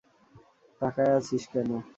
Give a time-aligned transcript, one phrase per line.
[0.81, 1.69] তাকায়া আছিস কেন?